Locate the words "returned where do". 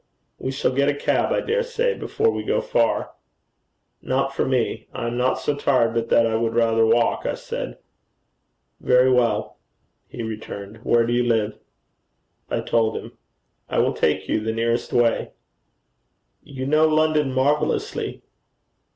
10.23-11.13